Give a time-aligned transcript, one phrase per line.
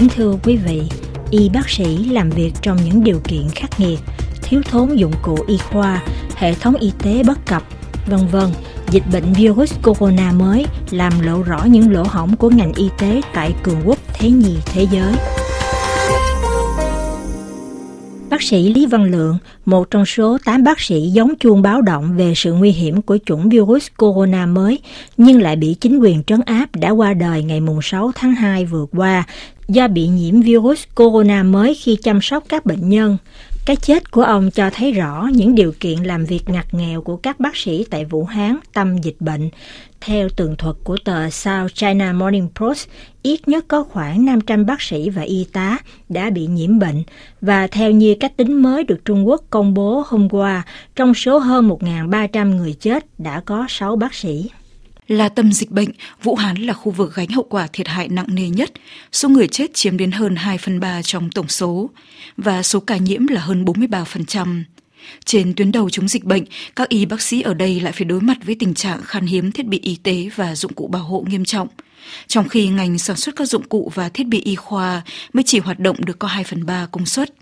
[0.00, 0.82] Kính thưa quý vị,
[1.30, 3.98] y bác sĩ làm việc trong những điều kiện khắc nghiệt,
[4.42, 6.02] thiếu thốn dụng cụ y khoa,
[6.36, 7.62] hệ thống y tế bất cập,
[8.06, 8.50] vân vân.
[8.90, 13.20] Dịch bệnh virus corona mới làm lộ rõ những lỗ hổng của ngành y tế
[13.34, 15.12] tại cường quốc thế nhì thế giới.
[18.40, 22.16] Bác sĩ Lý Văn Lượng, một trong số 8 bác sĩ giống chuông báo động
[22.16, 24.78] về sự nguy hiểm của chủng virus corona mới,
[25.16, 28.86] nhưng lại bị chính quyền trấn áp đã qua đời ngày 6 tháng 2 vừa
[28.92, 29.24] qua
[29.68, 33.16] do bị nhiễm virus corona mới khi chăm sóc các bệnh nhân.
[33.70, 37.16] Cái chết của ông cho thấy rõ những điều kiện làm việc ngặt nghèo của
[37.16, 39.50] các bác sĩ tại Vũ Hán tâm dịch bệnh.
[40.00, 42.88] Theo tường thuật của tờ South China Morning Post,
[43.22, 45.78] ít nhất có khoảng 500 bác sĩ và y tá
[46.08, 47.02] đã bị nhiễm bệnh
[47.40, 50.62] và theo như cách tính mới được Trung Quốc công bố hôm qua,
[50.96, 54.50] trong số hơn 1.300 người chết đã có 6 bác sĩ.
[55.10, 55.88] Là tâm dịch bệnh,
[56.22, 58.72] Vũ Hán là khu vực gánh hậu quả thiệt hại nặng nề nhất,
[59.12, 61.90] số người chết chiếm đến hơn 2 phần 3 trong tổng số,
[62.36, 64.64] và số ca nhiễm là hơn 43%.
[65.24, 66.44] Trên tuyến đầu chống dịch bệnh,
[66.76, 69.52] các y bác sĩ ở đây lại phải đối mặt với tình trạng khan hiếm
[69.52, 71.68] thiết bị y tế và dụng cụ bảo hộ nghiêm trọng.
[72.26, 75.58] Trong khi ngành sản xuất các dụng cụ và thiết bị y khoa mới chỉ
[75.58, 77.39] hoạt động được có 2 phần 3 công suất.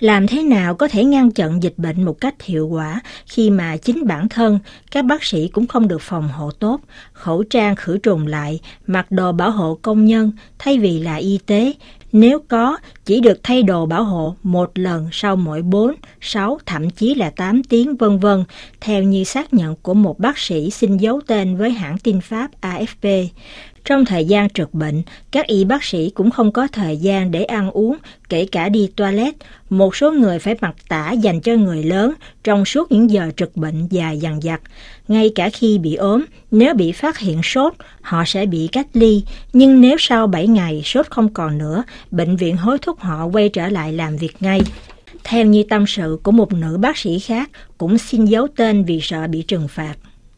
[0.00, 3.76] Làm thế nào có thể ngăn chặn dịch bệnh một cách hiệu quả khi mà
[3.76, 4.58] chính bản thân
[4.90, 6.80] các bác sĩ cũng không được phòng hộ tốt,
[7.12, 11.38] khẩu trang khử trùng lại, mặc đồ bảo hộ công nhân thay vì là y
[11.46, 11.72] tế,
[12.12, 16.90] nếu có, chỉ được thay đồ bảo hộ một lần sau mỗi 4, 6, thậm
[16.90, 18.44] chí là 8 tiếng vân vân,
[18.80, 22.50] theo như xác nhận của một bác sĩ xin giấu tên với hãng tin Pháp
[22.60, 23.26] AFP.
[23.84, 27.44] Trong thời gian trực bệnh, các y bác sĩ cũng không có thời gian để
[27.44, 27.96] ăn uống,
[28.28, 29.34] kể cả đi toilet.
[29.70, 33.56] Một số người phải mặc tả dành cho người lớn trong suốt những giờ trực
[33.56, 34.60] bệnh dài dằng dặc.
[35.08, 39.22] Ngay cả khi bị ốm, nếu bị phát hiện sốt, họ sẽ bị cách ly.
[39.52, 43.48] Nhưng nếu sau 7 ngày sốt không còn nữa, bệnh viện hối thúc họ quay
[43.48, 44.60] trở lại làm việc ngay.
[45.24, 49.00] Theo như tâm sự của một nữ bác sĩ khác, cũng xin giấu tên vì
[49.02, 49.94] sợ bị trừng phạt.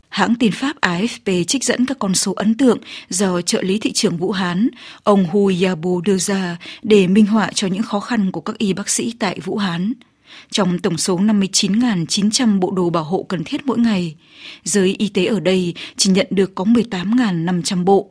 [0.09, 2.79] Hãng tin Pháp AFP trích dẫn các con số ấn tượng
[3.09, 4.69] do trợ lý thị trưởng Vũ Hán,
[5.03, 8.73] ông Hu Yabu đưa ra để minh họa cho những khó khăn của các y
[8.73, 9.93] bác sĩ tại Vũ Hán.
[10.51, 14.17] Trong tổng số 59.900 bộ đồ bảo hộ cần thiết mỗi ngày,
[14.65, 18.11] giới y tế ở đây chỉ nhận được có 18.500 bộ.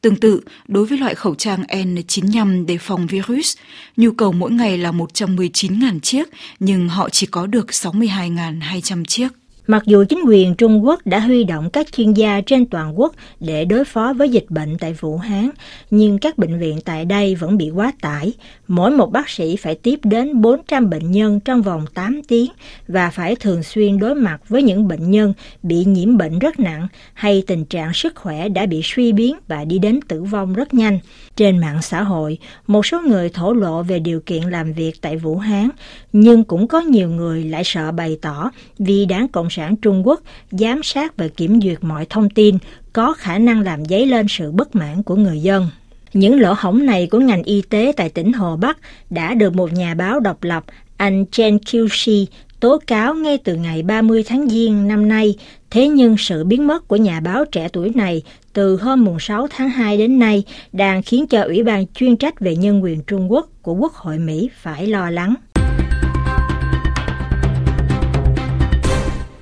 [0.00, 3.56] Tương tự, đối với loại khẩu trang N95 để phòng virus,
[3.96, 6.28] nhu cầu mỗi ngày là 119.000 chiếc,
[6.60, 9.28] nhưng họ chỉ có được 62.200 chiếc.
[9.66, 13.14] Mặc dù chính quyền Trung Quốc đã huy động các chuyên gia trên toàn quốc
[13.40, 15.50] để đối phó với dịch bệnh tại Vũ Hán,
[15.90, 18.32] nhưng các bệnh viện tại đây vẫn bị quá tải.
[18.68, 22.50] Mỗi một bác sĩ phải tiếp đến 400 bệnh nhân trong vòng 8 tiếng
[22.88, 25.32] và phải thường xuyên đối mặt với những bệnh nhân
[25.62, 29.64] bị nhiễm bệnh rất nặng hay tình trạng sức khỏe đã bị suy biến và
[29.64, 30.98] đi đến tử vong rất nhanh.
[31.36, 35.16] Trên mạng xã hội, một số người thổ lộ về điều kiện làm việc tại
[35.16, 35.68] Vũ Hán,
[36.12, 40.20] nhưng cũng có nhiều người lại sợ bày tỏ vì đảng Cộng sản Trung Quốc
[40.50, 42.58] giám sát và kiểm duyệt mọi thông tin
[42.92, 45.68] có khả năng làm dấy lên sự bất mãn của người dân.
[46.12, 48.78] Những lỗ hổng này của ngành y tế tại tỉnh Hồ Bắc
[49.10, 50.64] đã được một nhà báo độc lập,
[50.96, 52.26] anh Chen Qiuxi,
[52.60, 55.34] tố cáo ngay từ ngày 30 tháng Giêng năm nay.
[55.70, 58.22] Thế nhưng sự biến mất của nhà báo trẻ tuổi này
[58.52, 62.56] từ hôm 6 tháng 2 đến nay đang khiến cho Ủy ban chuyên trách về
[62.56, 65.34] nhân quyền Trung Quốc của Quốc hội Mỹ phải lo lắng.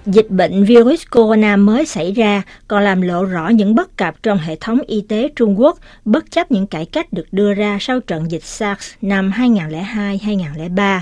[0.06, 4.38] Dịch bệnh virus corona mới xảy ra còn làm lộ rõ những bất cập trong
[4.38, 8.00] hệ thống y tế Trung Quốc, bất chấp những cải cách được đưa ra sau
[8.00, 11.00] trận dịch SARS năm 2002-2003.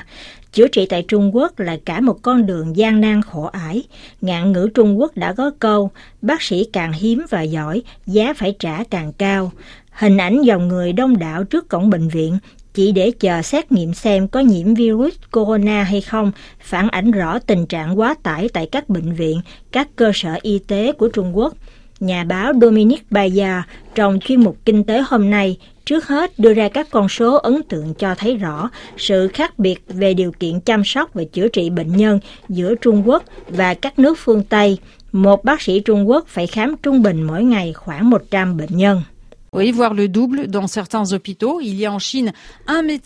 [0.53, 3.83] Chữa trị tại Trung Quốc là cả một con đường gian nan khổ ải.
[4.21, 5.91] Ngạn ngữ Trung Quốc đã có câu,
[6.22, 9.53] bác sĩ càng hiếm và giỏi, giá phải trả càng cao.
[9.91, 12.38] Hình ảnh dòng người đông đảo trước cổng bệnh viện
[12.80, 17.38] chỉ để chờ xét nghiệm xem có nhiễm virus corona hay không, phản ảnh rõ
[17.38, 19.41] tình trạng quá tải tại các bệnh viện,
[19.72, 21.54] các cơ sở y tế của Trung Quốc.
[22.00, 26.69] Nhà báo Dominic Bayard trong chuyên mục Kinh tế hôm nay trước hết đưa ra
[26.69, 30.84] các con số ấn tượng cho thấy rõ sự khác biệt về điều kiện chăm
[30.84, 34.78] sóc và chữa trị bệnh nhân giữa Trung Quốc và các nước phương Tây.
[35.12, 39.02] Một bác sĩ Trung Quốc phải khám trung bình mỗi ngày khoảng 100 bệnh nhân.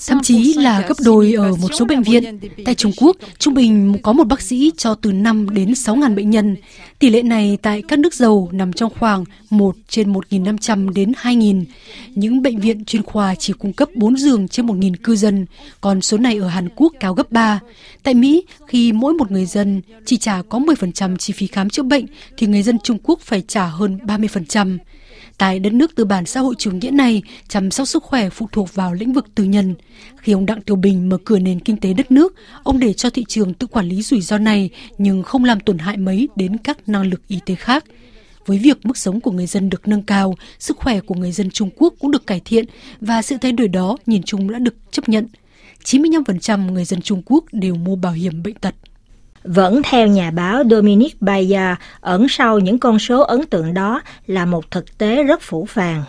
[0.07, 2.41] Thậm chí là gấp đôi ở một số bệnh viện.
[2.65, 6.15] Tại Trung Quốc, trung bình có một bác sĩ cho từ 5 đến 6 ngàn
[6.15, 6.57] bệnh nhân.
[6.99, 11.65] Tỷ lệ này tại các nước giàu nằm trong khoảng 1 trên 1.500 đến 2.000.
[12.15, 15.47] Những bệnh viện chuyên khoa chỉ cung cấp 4 giường trên 1.000 cư dân,
[15.81, 17.61] còn số này ở Hàn Quốc cao gấp 3.
[18.03, 21.83] Tại Mỹ, khi mỗi một người dân chỉ trả có 10% chi phí khám chữa
[21.83, 22.07] bệnh,
[22.37, 24.79] thì người dân Trung Quốc phải trả hơn 30%.
[25.39, 28.49] Tại đất nước tư bản xã hội chủ nghĩa này, chăm sóc sức khỏe phụ
[28.53, 29.75] thuộc vào lĩnh vực tư nhân.
[30.17, 33.11] Khi ông Đặng Tiểu Bình mở cửa nền kinh tế đất nước, ông để cho
[33.11, 36.57] thị trường tự quản lý rủi ro này nhưng không làm tổn hại mấy đến
[36.57, 37.85] các năng lực y tế khác.
[38.47, 41.51] Với việc mức sống của người dân được nâng cao, sức khỏe của người dân
[41.51, 42.65] Trung Quốc cũng được cải thiện
[43.01, 45.27] và sự thay đổi đó nhìn chung đã được chấp nhận.
[45.85, 48.75] 95% người dân Trung Quốc đều mua bảo hiểm bệnh tật.
[49.45, 54.47] Vẫn theo nhà báo Dominic Bayer, ẩn sau những con số ấn tượng đó là
[54.47, 56.05] một thực tế rất phủ phàng.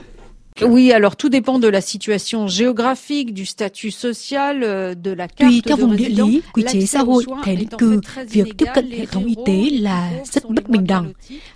[0.61, 5.51] Oui, alors tout dépend de la situation géographique, du statut social, euh, de la carte
[5.51, 8.91] Tùy theo vùng địa lý, quy chế xã hội, thẻ định cư, việc tiếp cận
[8.91, 11.13] hệ thống y tế là rất bất bình đẳng.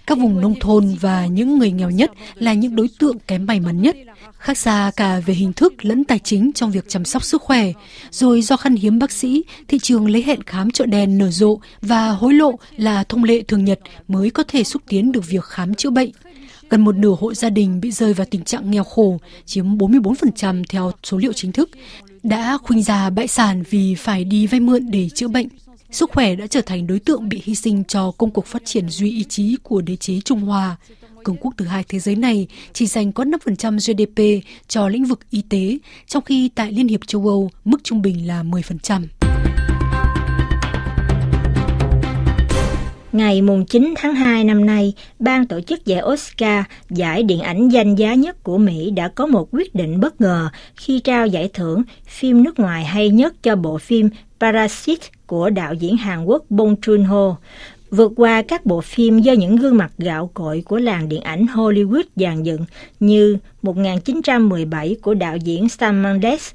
[0.07, 3.59] Các vùng nông thôn và những người nghèo nhất là những đối tượng kém may
[3.59, 3.95] mắn nhất,
[4.37, 7.71] khác xa cả về hình thức lẫn tài chính trong việc chăm sóc sức khỏe.
[8.11, 11.59] Rồi do khăn hiếm bác sĩ, thị trường lấy hẹn khám chợ đen nở rộ
[11.81, 15.43] và hối lộ là thông lệ thường nhật mới có thể xúc tiến được việc
[15.43, 16.11] khám chữa bệnh.
[16.69, 20.63] Gần một nửa hộ gia đình bị rơi vào tình trạng nghèo khổ, chiếm 44%
[20.69, 21.69] theo số liệu chính thức,
[22.23, 25.47] đã khuynh ra bại sản vì phải đi vay mượn để chữa bệnh.
[25.91, 28.89] Sức khỏe đã trở thành đối tượng bị hy sinh cho công cuộc phát triển
[28.89, 30.75] duy ý chí của đế chế Trung Hoa.
[31.23, 35.19] Cường quốc thứ hai thế giới này chỉ dành có 5% GDP cho lĩnh vực
[35.29, 35.77] y tế,
[36.07, 39.18] trong khi tại Liên hiệp châu Âu mức trung bình là 10%.
[43.11, 47.69] Ngày mùng 9 tháng 2 năm nay, ban tổ chức giải Oscar, giải điện ảnh
[47.69, 51.49] danh giá nhất của Mỹ đã có một quyết định bất ngờ khi trao giải
[51.53, 54.09] thưởng phim nước ngoài hay nhất cho bộ phim
[54.39, 57.35] Parasite của đạo diễn Hàn Quốc Bong Joon-ho.
[57.89, 61.45] Vượt qua các bộ phim do những gương mặt gạo cội của làng điện ảnh
[61.45, 62.65] Hollywood dàn dựng
[62.99, 66.51] như 1917 của đạo diễn Sam Mendes,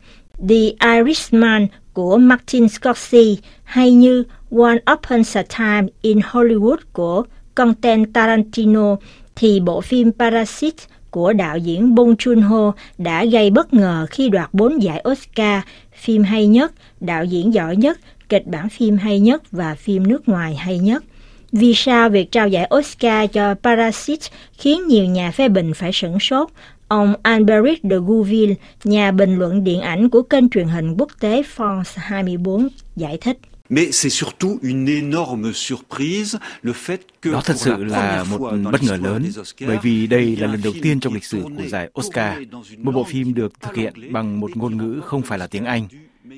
[0.49, 7.23] The Irishman của Martin Scorsese hay như One Upon a Time in Hollywood của
[7.57, 8.97] Quentin Tarantino
[9.37, 14.49] thì bộ phim Parasite của đạo diễn Bong Joon-ho đã gây bất ngờ khi đoạt
[14.53, 15.61] bốn giải Oscar,
[15.97, 17.99] phim hay nhất, đạo diễn giỏi nhất,
[18.29, 21.05] kịch bản phim hay nhất và phim nước ngoài hay nhất.
[21.53, 26.21] Vì sao việc trao giải Oscar cho Parasite khiến nhiều nhà phê bình phải sửng
[26.21, 26.49] sốt?
[26.89, 28.55] Ông Alberic de Gouville,
[28.85, 33.39] nhà bình luận điện ảnh của kênh truyền hình quốc tế France 24, giải thích.
[33.71, 38.39] Mais c'est surtout une énorme surprise le fait que Đó thật sự là một
[38.73, 39.23] bất ngờ lớn,
[39.67, 42.39] bởi vì đây là lần đầu tiên trong lịch sử của giải Oscar,
[42.79, 45.89] một bộ phim được thực hiện bằng một ngôn ngữ không phải là tiếng Anh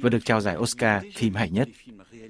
[0.02, 1.68] và được trao giải Oscar phim hay nhất.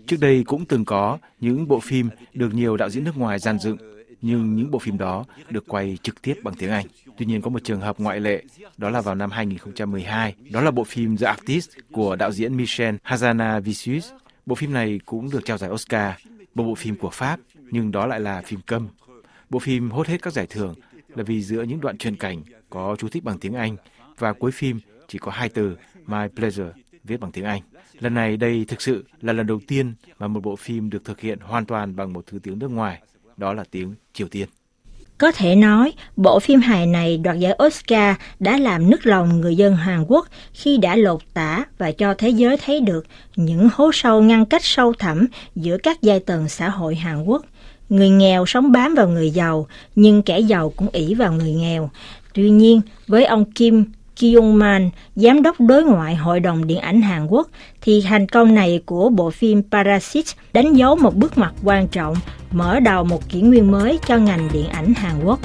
[0.06, 3.58] Trước đây cũng từng có những bộ phim được nhiều đạo diễn nước ngoài gian
[3.58, 3.76] dựng,
[4.22, 6.86] nhưng những bộ phim đó được quay trực tiếp bằng tiếng Anh.
[7.16, 8.44] Tuy nhiên có một trường hợp ngoại lệ,
[8.76, 12.94] đó là vào năm 2012, đó là bộ phim The Artist của đạo diễn Michel
[13.04, 14.00] Hazanavicius
[14.46, 16.14] Bộ phim này cũng được trao giải Oscar,
[16.54, 17.40] một bộ phim của Pháp,
[17.70, 18.88] nhưng đó lại là phim câm.
[19.50, 20.74] Bộ phim hốt hết các giải thưởng
[21.08, 23.76] là vì giữa những đoạn truyền cảnh có chú thích bằng tiếng Anh
[24.18, 25.76] và cuối phim chỉ có hai từ
[26.06, 26.72] My Pleasure
[27.04, 27.62] viết bằng tiếng Anh.
[28.00, 31.20] Lần này đây thực sự là lần đầu tiên mà một bộ phim được thực
[31.20, 33.02] hiện hoàn toàn bằng một thứ tiếng nước ngoài,
[33.36, 34.48] đó là tiếng Triều Tiên.
[35.18, 39.56] Có thể nói, bộ phim hài này đoạt giải Oscar đã làm nức lòng người
[39.56, 43.06] dân Hàn Quốc khi đã lột tả và cho thế giới thấy được
[43.36, 47.44] những hố sâu ngăn cách sâu thẳm giữa các giai tầng xã hội Hàn Quốc.
[47.88, 51.90] Người nghèo sống bám vào người giàu, nhưng kẻ giàu cũng ỷ vào người nghèo.
[52.34, 53.84] Tuy nhiên, với ông Kim
[54.16, 57.48] Kyung-man, giám đốc đối ngoại Hội đồng Điện ảnh Hàn Quốc,
[57.80, 62.14] thì thành công này của bộ phim Parasite đánh dấu một bước ngoặt quan trọng,
[62.52, 65.40] mở đầu một kỷ nguyên mới cho ngành điện ảnh Hàn Quốc.